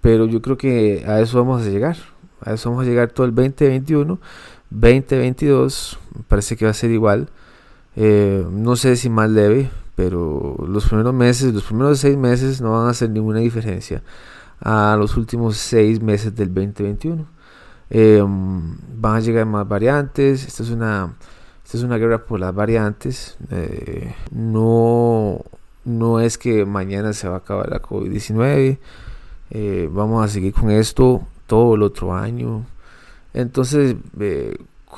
pero 0.00 0.26
yo 0.26 0.42
creo 0.42 0.56
que 0.56 1.04
a 1.06 1.20
eso 1.20 1.38
vamos 1.38 1.62
a 1.62 1.70
llegar. 1.70 1.96
A 2.40 2.52
eso 2.52 2.70
vamos 2.70 2.84
a 2.84 2.88
llegar 2.88 3.10
todo 3.10 3.26
el 3.26 3.34
2021. 3.34 4.18
2022 4.70 5.98
me 6.14 6.22
parece 6.24 6.56
que 6.56 6.64
va 6.64 6.72
a 6.72 6.74
ser 6.74 6.90
igual. 6.90 7.28
Eh, 7.96 8.46
no 8.50 8.76
sé 8.76 8.96
si 8.96 9.08
más 9.08 9.30
leve, 9.30 9.70
pero 9.98 10.54
los 10.68 10.86
primeros 10.86 11.12
meses, 11.12 11.52
los 11.52 11.64
primeros 11.64 11.98
seis 11.98 12.16
meses 12.16 12.60
no 12.60 12.70
van 12.70 12.86
a 12.86 12.90
hacer 12.90 13.10
ninguna 13.10 13.40
diferencia 13.40 14.00
a 14.60 14.94
los 14.96 15.16
últimos 15.16 15.56
seis 15.56 16.00
meses 16.00 16.36
del 16.36 16.54
2021. 16.54 17.26
Eh, 17.90 18.24
van 18.24 19.16
a 19.16 19.18
llegar 19.18 19.44
más 19.46 19.66
variantes. 19.66 20.46
Esta 20.46 20.62
es 20.62 20.70
una, 20.70 21.16
esta 21.64 21.78
es 21.78 21.82
una 21.82 21.96
guerra 21.96 22.24
por 22.24 22.38
las 22.38 22.54
variantes. 22.54 23.38
Eh, 23.50 24.14
no, 24.30 25.40
no 25.84 26.20
es 26.20 26.38
que 26.38 26.64
mañana 26.64 27.12
se 27.12 27.28
va 27.28 27.34
a 27.34 27.38
acabar 27.38 27.68
la 27.68 27.82
COVID-19. 27.82 28.78
Eh, 29.50 29.88
vamos 29.90 30.24
a 30.24 30.28
seguir 30.28 30.52
con 30.52 30.70
esto 30.70 31.26
todo 31.48 31.74
el 31.74 31.82
otro 31.82 32.14
año. 32.14 32.64
Entonces, 33.34 33.96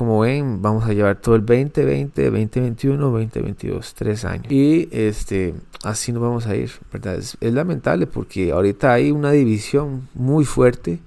como 0.01 0.21
ven, 0.21 0.63
vamos 0.63 0.87
a 0.89 0.95
llevar 0.95 1.17
todo 1.17 1.35
el 1.35 1.45
2020, 1.45 2.31
2021, 2.31 3.11
2022, 3.11 3.93
tres 3.93 4.25
años. 4.25 4.51
Y 4.51 4.89
este, 4.93 5.55
así 5.85 6.11
nos 6.11 6.23
vamos 6.23 6.47
a 6.47 6.57
ir, 6.57 6.71
¿verdad? 6.91 7.17
Es, 7.17 7.37
lamentable 7.43 8.07
porque 8.07 8.51
ahorita 8.51 8.95
hay 8.95 9.11
una 9.11 9.31
división 9.33 10.09
muy 10.15 10.47
fuerte, 10.47 11.01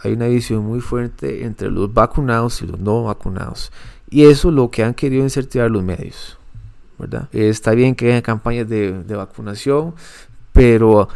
hay 0.00 0.14
una 0.14 0.24
división 0.24 0.66
muy 0.66 0.80
fuerte 0.80 1.44
entre 1.44 1.70
los 1.70 1.94
vacunados 1.94 2.60
y 2.62 2.66
los 2.66 2.80
no 2.80 3.04
vacunados. 3.04 3.70
Y 4.10 4.24
eso 4.24 4.48
es 4.48 4.54
lo 4.56 4.72
que 4.72 4.82
han 4.82 4.94
querido 4.94 5.22
incentivar 5.22 5.70
los 5.70 5.84
medios, 5.84 6.36
¿verdad? 6.98 7.28
Está 7.32 7.74
bien 7.74 7.94
que 7.94 8.10
haya 8.10 8.22
campañas 8.22 8.68
de, 8.68 9.04
de 9.04 9.14
vacunación, 9.14 9.94
pero 10.52 11.08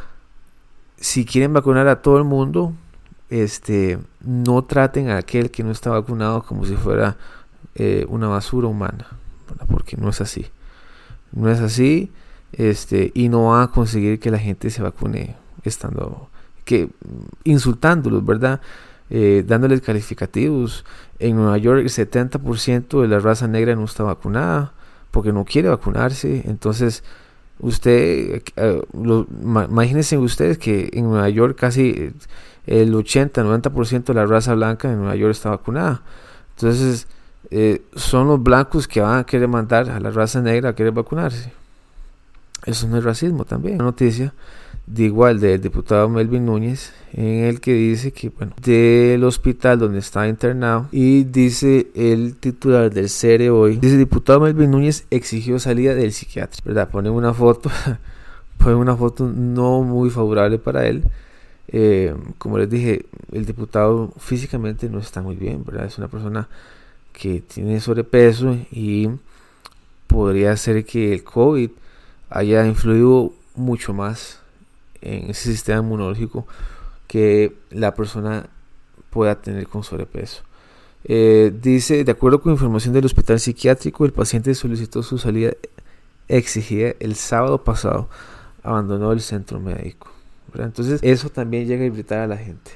si 0.96 1.24
quieren 1.24 1.52
vacunar 1.52 1.88
a 1.88 2.02
todo 2.02 2.18
el 2.18 2.24
mundo, 2.24 2.72
este, 3.30 3.98
no 4.20 4.62
traten 4.64 5.08
a 5.08 5.18
aquel 5.18 5.50
que 5.50 5.62
no 5.62 5.70
está 5.70 5.90
vacunado 5.90 6.42
como 6.42 6.66
si 6.66 6.74
fuera 6.74 7.16
eh, 7.76 8.04
una 8.08 8.28
basura 8.28 8.68
humana, 8.68 9.06
porque 9.68 9.96
no 9.96 10.10
es 10.10 10.20
así. 10.20 10.46
No 11.32 11.48
es 11.48 11.60
así, 11.60 12.10
este, 12.52 13.12
y 13.14 13.28
no 13.28 13.50
van 13.50 13.62
a 13.62 13.70
conseguir 13.70 14.18
que 14.18 14.30
la 14.30 14.38
gente 14.38 14.70
se 14.70 14.82
vacune 14.82 15.36
estando, 15.62 16.28
que 16.64 16.90
insultándolos, 17.44 18.24
¿verdad? 18.26 18.60
Eh, 19.10 19.44
dándoles 19.46 19.80
calificativos. 19.80 20.84
En 21.18 21.36
Nueva 21.36 21.58
York 21.58 21.80
el 21.80 21.88
70% 21.88 23.00
de 23.02 23.08
la 23.08 23.18
raza 23.20 23.48
negra 23.48 23.74
no 23.76 23.84
está 23.84 24.02
vacunada 24.04 24.72
porque 25.10 25.32
no 25.32 25.44
quiere 25.44 25.68
vacunarse. 25.68 26.42
Entonces, 26.46 27.04
usted, 27.60 28.42
eh, 28.56 28.82
imagínense 28.92 30.18
ustedes 30.18 30.58
que 30.58 30.90
en 30.92 31.04
Nueva 31.04 31.28
York 31.28 31.56
casi 31.58 32.12
el 32.66 32.94
80-90% 32.94 34.04
de 34.04 34.14
la 34.14 34.26
raza 34.26 34.54
blanca 34.54 34.90
en 34.90 34.98
Nueva 34.98 35.16
York 35.16 35.32
está 35.32 35.50
vacunada. 35.50 36.02
Entonces, 36.56 37.06
eh, 37.50 37.82
son 37.96 38.28
los 38.28 38.42
blancos 38.42 38.86
que 38.86 39.00
van 39.00 39.18
a 39.18 39.24
querer 39.24 39.48
mandar 39.48 39.90
a 39.90 39.98
la 40.00 40.10
raza 40.10 40.40
negra 40.40 40.70
a 40.70 40.74
querer 40.74 40.92
vacunarse. 40.92 41.52
Eso 42.64 42.86
no 42.86 42.98
es 42.98 43.04
racismo 43.04 43.44
también. 43.44 43.76
Una 43.76 43.84
noticia 43.84 44.32
de 44.92 45.04
igual 45.04 45.40
del 45.40 45.60
diputado 45.60 46.08
Melvin 46.08 46.46
Núñez, 46.46 46.92
en 47.12 47.44
el 47.44 47.60
que 47.60 47.74
dice 47.74 48.12
que, 48.12 48.28
bueno, 48.30 48.54
del 48.62 49.22
hospital 49.24 49.78
donde 49.78 50.00
está 50.00 50.28
internado, 50.28 50.88
y 50.92 51.24
dice 51.24 51.88
el 51.94 52.36
titular 52.36 52.92
del 52.92 53.08
CERE 53.08 53.50
hoy, 53.50 53.76
dice: 53.76 53.96
diputado 53.96 54.40
Melvin 54.40 54.70
Núñez 54.70 55.06
exigió 55.10 55.58
salida 55.58 55.94
del 55.94 56.12
psiquiatra, 56.12 56.60
¿verdad? 56.64 56.88
Ponen 56.90 57.12
una 57.12 57.34
foto, 57.34 57.70
ponen 58.58 58.76
una 58.76 58.96
foto 58.96 59.26
no 59.28 59.82
muy 59.82 60.10
favorable 60.10 60.58
para 60.58 60.86
él 60.86 61.04
eh, 61.72 62.14
como 62.38 62.58
les 62.58 62.68
dije, 62.68 63.06
el 63.30 63.46
diputado 63.46 64.12
físicamente 64.18 64.88
no 64.88 64.98
está 64.98 65.22
muy 65.22 65.36
bien, 65.36 65.64
¿verdad? 65.64 65.86
Es 65.86 65.98
una 65.98 66.08
persona 66.08 66.48
que 67.12 67.40
tiene 67.40 67.80
sobrepeso 67.80 68.56
y 68.72 69.08
podría 70.08 70.56
ser 70.56 70.84
que 70.84 71.12
el 71.12 71.22
COVID 71.22 71.70
haya 72.28 72.66
influido 72.66 73.32
mucho 73.54 73.92
más 73.92 74.40
en 75.00 75.30
ese 75.30 75.52
sistema 75.52 75.80
inmunológico 75.80 76.46
que 77.06 77.56
la 77.70 77.94
persona 77.94 78.48
pueda 79.10 79.40
tener 79.40 79.66
con 79.66 79.82
sobrepeso. 79.82 80.42
Eh, 81.04 81.52
dice, 81.60 82.04
de 82.04 82.12
acuerdo 82.12 82.40
con 82.40 82.52
información 82.52 82.94
del 82.94 83.06
hospital 83.06 83.40
psiquiátrico, 83.40 84.04
el 84.04 84.12
paciente 84.12 84.54
solicitó 84.54 85.02
su 85.02 85.18
salida 85.18 85.52
exigida 86.28 86.94
el 87.00 87.16
sábado 87.16 87.64
pasado, 87.64 88.08
abandonó 88.62 89.12
el 89.12 89.20
centro 89.20 89.58
médico. 89.58 90.10
Entonces 90.54 91.00
eso 91.02 91.30
también 91.30 91.66
llega 91.66 91.82
a 91.82 91.86
irritar 91.86 92.18
a 92.18 92.26
la 92.26 92.36
gente. 92.36 92.72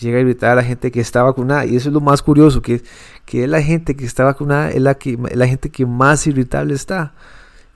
Llega 0.00 0.18
a 0.18 0.20
irritar 0.20 0.52
a 0.52 0.54
la 0.54 0.62
gente 0.62 0.90
que 0.90 1.00
está 1.00 1.22
vacunada. 1.22 1.66
Y 1.66 1.76
eso 1.76 1.90
es 1.90 1.92
lo 1.92 2.00
más 2.00 2.22
curioso, 2.22 2.62
que, 2.62 2.82
que 3.26 3.44
es 3.44 3.48
la 3.48 3.62
gente 3.62 3.94
que 3.94 4.06
está 4.06 4.24
vacunada, 4.24 4.70
es 4.70 4.80
la, 4.80 4.94
que, 4.94 5.18
la 5.34 5.46
gente 5.46 5.70
que 5.70 5.84
más 5.84 6.26
irritable 6.26 6.74
está. 6.74 7.12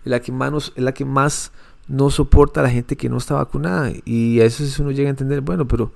Es 0.05 0.11
la 0.11 0.21
que 0.21 0.33
más, 0.33 0.73
es 0.75 0.83
la 0.83 0.93
que 0.93 1.05
más 1.05 1.53
no 1.89 2.11
soporta 2.11 2.61
a 2.61 2.63
la 2.63 2.71
gente 2.71 2.97
que 2.97 3.09
no 3.09 3.17
está 3.17 3.35
vacunada. 3.35 3.91
Y 4.05 4.41
a 4.41 4.45
eso 4.45 4.63
es 4.63 4.79
uno 4.79 4.91
llega 4.91 5.09
a 5.09 5.11
entender, 5.11 5.41
bueno, 5.41 5.67
pero, 5.67 5.93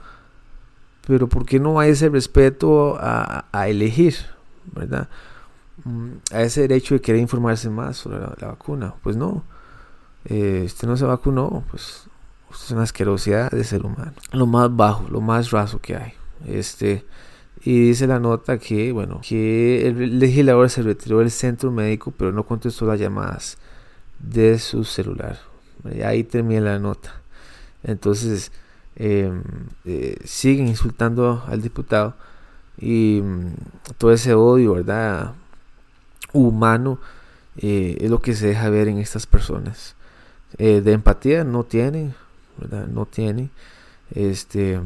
pero 1.07 1.29
¿por 1.29 1.47
qué 1.47 1.61
no 1.61 1.79
hay 1.79 1.91
ese 1.91 2.09
respeto 2.09 2.97
a, 2.99 3.47
a 3.53 3.69
elegir? 3.69 4.17
¿Verdad? 4.75 5.09
Mm, 5.85 6.13
a 6.33 6.43
ese 6.43 6.63
derecho 6.63 6.95
de 6.95 7.01
querer 7.01 7.21
informarse 7.21 7.69
más 7.71 7.97
sobre 7.97 8.19
la, 8.21 8.49
vacuna. 8.49 8.95
Pues 9.03 9.17
no. 9.17 9.45
Eh, 10.25 10.63
usted 10.67 10.87
no 10.89 10.97
se 10.97 11.05
vacunó, 11.05 11.65
pues 11.71 12.05
es 12.53 12.71
una 12.71 12.83
asquerosidad 12.83 13.51
de 13.51 13.65
ser 13.65 13.85
humano. 13.85 14.13
Lo 14.33 14.47
más 14.47 14.75
bajo, 14.75 15.09
lo 15.09 15.21
más 15.21 15.51
raso 15.51 15.81
que 15.81 15.97
hay. 15.97 16.13
Este, 16.47 17.05
Y 17.65 17.89
dice 17.89 18.07
la 18.07 18.19
nota 18.19 18.59
que, 18.59 18.93
bueno, 18.93 19.21
que 19.27 19.87
el 19.87 20.19
legislador 20.19 20.69
se 20.71 20.83
retiró 20.83 21.19
del 21.19 21.31
centro 21.31 21.71
médico, 21.71 22.13
pero 22.17 22.33
no 22.33 22.45
contestó 22.45 22.87
las 22.87 23.01
llamadas 23.01 23.59
de 24.19 24.59
su 24.59 24.85
celular. 24.85 25.52
Ahí 26.05 26.25
termina 26.25 26.61
la 26.61 26.79
nota. 26.79 27.23
Entonces, 27.83 28.53
em, 28.97 29.43
eh, 29.85 30.19
siguen 30.25 30.69
insultando 30.69 31.43
al 31.47 31.63
diputado 31.63 32.15
y 32.79 33.21
mm, 33.23 33.55
todo 33.99 34.13
ese 34.13 34.35
odio, 34.35 34.75
¿verdad? 34.75 35.35
Humano 36.33 36.99
eh, 37.57 37.99
es 38.01 38.11
lo 38.11 38.21
que 38.21 38.35
se 38.35 38.49
deja 38.49 38.71
ver 38.71 38.89
en 38.89 38.99
estas 38.99 39.27
personas. 39.27 39.97
Eh, 40.59 40.81
de 40.83 40.93
empatía 40.93 41.45
no 41.45 41.65
tienen, 41.65 42.15
¿verdad? 42.59 42.87
No 42.87 43.07
tienen. 43.07 43.51
Este, 44.15 44.81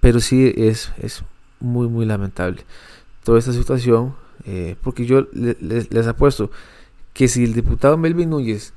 pero 0.00 0.20
sí 0.20 0.52
es, 0.56 0.92
es 0.98 1.22
muy, 1.60 1.88
muy 1.88 2.06
lamentable 2.06 2.64
toda 3.24 3.38
esta 3.38 3.52
situación, 3.52 4.16
porque 4.82 5.06
yo 5.06 5.28
les, 5.32 6.06
apuesto 6.08 6.50
que 7.12 7.28
si 7.28 7.44
el 7.44 7.54
diputado 7.54 7.96
Melvin 7.96 8.30
Núñez 8.30 8.72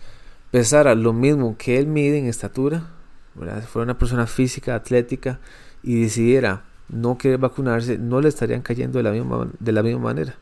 pesara 0.51 0.95
lo 0.95 1.13
mismo 1.13 1.57
que 1.57 1.79
él 1.79 1.87
mide 1.87 2.17
en 2.17 2.27
estatura, 2.27 2.87
si 3.35 3.67
fuera 3.67 3.83
una 3.83 3.97
persona 3.97 4.27
física, 4.27 4.75
atlética, 4.75 5.39
y 5.83 6.01
decidiera 6.01 6.63
no 6.89 7.17
querer 7.17 7.37
vacunarse, 7.37 7.97
no 7.97 8.21
le 8.21 8.29
estarían 8.29 8.61
cayendo 8.61 8.99
de 8.99 9.03
la 9.03 9.11
misma, 9.11 9.47
de 9.59 9.71
la 9.71 9.83
misma 9.83 10.01
manera. 10.01 10.35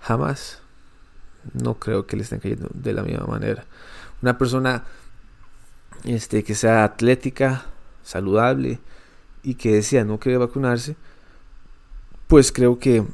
Jamás. 0.00 0.60
No 1.54 1.74
creo 1.74 2.06
que 2.06 2.16
le 2.16 2.22
estén 2.22 2.38
cayendo 2.38 2.68
de 2.72 2.92
la 2.92 3.02
misma 3.02 3.26
manera. 3.26 3.64
Una 4.20 4.38
persona 4.38 4.84
este, 6.04 6.44
que 6.44 6.54
sea 6.54 6.84
atlética, 6.84 7.64
saludable 8.02 8.80
y 9.42 9.54
que 9.54 9.74
decía 9.74 10.04
no 10.04 10.18
quiere 10.18 10.38
vacunarse, 10.38 10.96
pues 12.28 12.52
creo 12.52 12.78
que 12.78 13.04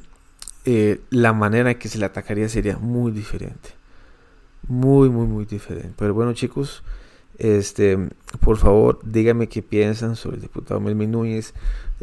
eh, 0.64 1.00
la 1.10 1.32
manera 1.32 1.70
en 1.70 1.78
que 1.78 1.88
se 1.88 1.98
le 1.98 2.04
atacaría 2.04 2.48
sería 2.48 2.76
muy 2.76 3.12
diferente. 3.12 3.77
Muy, 4.66 5.08
muy, 5.08 5.26
muy 5.26 5.44
diferente. 5.44 5.92
Pero 5.96 6.14
bueno, 6.14 6.32
chicos, 6.32 6.82
este, 7.38 7.96
por 8.40 8.56
favor, 8.56 8.98
díganme 9.04 9.48
qué 9.48 9.62
piensan 9.62 10.16
sobre 10.16 10.36
el 10.36 10.42
diputado 10.42 10.80
Melvin 10.80 11.12
Núñez, 11.12 11.54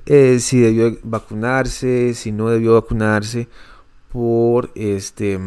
eh, 0.06 0.40
si 0.40 0.60
debió 0.60 0.98
vacunarse, 1.04 2.14
si 2.14 2.32
no 2.32 2.50
debió 2.50 2.74
vacunarse, 2.74 3.50
por 4.12 4.72
este, 4.76 5.40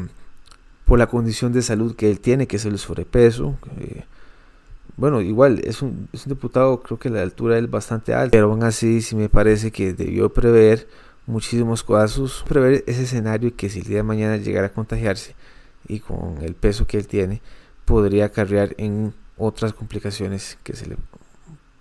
por 0.84 0.98
la 0.98 1.06
condición 1.06 1.52
de 1.52 1.62
salud 1.62 1.96
que 1.96 2.10
él 2.10 2.20
tiene, 2.20 2.46
que 2.46 2.56
es 2.56 2.66
el 2.66 2.78
sobrepeso. 2.78 3.56
Bueno, 4.98 5.22
igual 5.22 5.60
es 5.64 5.80
un, 5.80 6.08
es 6.12 6.26
un, 6.26 6.30
diputado, 6.34 6.82
creo 6.82 6.98
que 6.98 7.08
la 7.08 7.22
altura 7.22 7.56
es 7.56 7.70
bastante 7.70 8.12
alta, 8.12 8.32
pero 8.32 8.50
aún 8.50 8.64
así 8.64 9.00
sí 9.00 9.16
me 9.16 9.28
parece 9.28 9.70
que 9.70 9.94
debió 9.94 10.28
prever 10.32 10.86
muchísimos 11.26 11.82
casos, 11.82 12.44
prever 12.48 12.84
ese 12.86 13.04
escenario 13.04 13.54
que 13.56 13.70
si 13.70 13.78
el 13.80 13.86
día 13.86 13.98
de 13.98 14.02
mañana 14.02 14.36
llegara 14.36 14.66
a 14.66 14.72
contagiarse 14.72 15.34
y 15.86 16.00
con 16.00 16.38
el 16.42 16.54
peso 16.54 16.86
que 16.86 16.98
él 16.98 17.06
tiene, 17.06 17.40
podría 17.84 18.26
acarrear 18.26 18.74
en 18.78 19.14
otras 19.36 19.72
complicaciones 19.72 20.58
que 20.62 20.74
se 20.74 20.86
le 20.86 20.96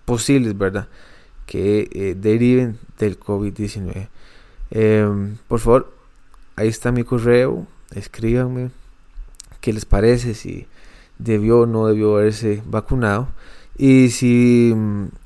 posibles, 0.06 0.58
¿verdad? 0.58 0.88
Que 1.46 1.90
eh, 1.92 2.16
deriven 2.16 2.78
del 2.98 3.20
COVID-19. 3.20 4.08
Em, 4.72 5.38
por 5.48 5.60
favor, 5.60 5.94
ahí 6.56 6.68
está 6.68 6.92
mi 6.92 7.04
correo, 7.04 7.68
escríbanme 7.92 8.72
qué 9.60 9.74
les 9.74 9.86
parece, 9.86 10.34
si 10.34 10.68
debió 11.18 11.62
o 11.62 11.66
no 11.66 11.88
debió 11.88 12.18
haberse 12.18 12.62
vacunado. 12.66 13.28
Y 13.78 14.10
si, 14.10 14.74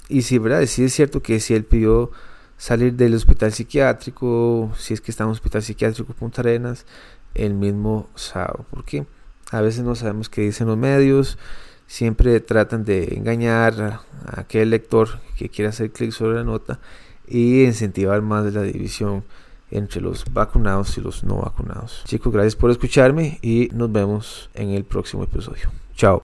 y 0.09 0.23
si, 0.23 0.37
¿verdad? 0.39 0.65
si 0.65 0.83
es 0.83 0.93
cierto 0.93 1.21
que 1.21 1.39
si 1.39 1.53
él 1.53 1.63
pidió 1.63 2.11
salir 2.57 2.93
del 2.93 3.15
hospital 3.15 3.53
psiquiátrico, 3.53 4.71
si 4.77 4.93
es 4.93 5.01
que 5.01 5.11
está 5.11 5.23
en 5.23 5.29
un 5.29 5.33
hospital 5.33 5.63
psiquiátrico 5.63 6.13
Punta 6.13 6.41
Arenas, 6.41 6.85
el 7.35 7.53
mismo 7.53 8.09
sábado. 8.15 8.65
Porque 8.69 9.05
a 9.51 9.61
veces 9.61 9.83
no 9.83 9.95
sabemos 9.95 10.29
qué 10.29 10.41
dicen 10.41 10.67
los 10.67 10.77
medios, 10.77 11.37
siempre 11.87 12.39
tratan 12.39 12.85
de 12.85 13.15
engañar 13.15 13.81
a, 13.81 14.01
aquel 14.39 14.69
lector 14.69 15.19
que 15.37 15.49
quiera 15.49 15.69
hacer 15.69 15.91
clic 15.91 16.11
sobre 16.11 16.37
la 16.37 16.43
nota 16.43 16.79
y 17.27 17.63
incentivar 17.63 18.21
más 18.21 18.53
la 18.53 18.61
división 18.61 19.23
entre 19.71 20.01
los 20.01 20.25
vacunados 20.31 20.97
y 20.97 21.01
los 21.01 21.23
no 21.23 21.37
vacunados. 21.37 22.03
Chicos, 22.05 22.31
gracias 22.31 22.55
por 22.55 22.71
escucharme 22.71 23.39
y 23.41 23.69
nos 23.73 23.91
vemos 23.91 24.49
en 24.53 24.71
el 24.71 24.83
próximo 24.83 25.23
episodio. 25.23 25.69
Chao. 25.95 26.19